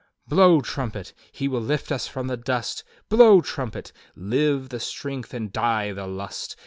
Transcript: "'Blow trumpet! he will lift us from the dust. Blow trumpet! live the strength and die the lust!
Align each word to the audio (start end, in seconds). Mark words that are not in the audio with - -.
"'Blow 0.27 0.61
trumpet! 0.61 1.13
he 1.31 1.47
will 1.47 1.61
lift 1.61 1.91
us 1.91 2.07
from 2.07 2.25
the 2.25 2.35
dust. 2.35 2.83
Blow 3.07 3.39
trumpet! 3.39 3.91
live 4.15 4.69
the 4.69 4.79
strength 4.79 5.31
and 5.31 5.53
die 5.53 5.91
the 5.91 6.07
lust! 6.07 6.55